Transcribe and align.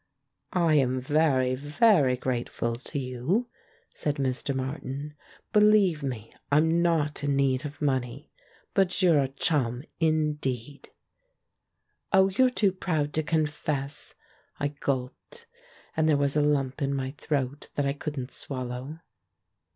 "I 0.53 0.73
am 0.79 0.99
very, 0.99 1.53
very 1.53 2.17
grateful 2.17 2.73
to 2.73 2.97
you," 2.97 3.49
said 3.93 4.15
Mr. 4.15 4.55
Martin. 4.55 5.13
"Believe 5.53 6.01
me, 6.01 6.33
I'm 6.51 6.81
not 6.81 7.23
in 7.23 7.35
need 7.35 7.65
of 7.65 7.83
money. 7.83 8.31
But 8.73 9.03
you're 9.03 9.19
a 9.21 9.27
chum, 9.27 9.83
indeed." 9.99 10.89
"Oh, 12.11 12.29
you're 12.31 12.49
too 12.49 12.71
proud 12.71 13.13
to 13.13 13.21
confess," 13.21 14.15
I 14.59 14.69
gulped— 14.69 15.45
and 15.95 16.09
there 16.09 16.17
was 16.17 16.35
a 16.35 16.41
lump 16.41 16.81
in 16.81 16.95
my 16.95 17.11
throat 17.15 17.69
that 17.75 17.85
I 17.85 17.93
couldn't 17.93 18.31
swallow. 18.31 19.01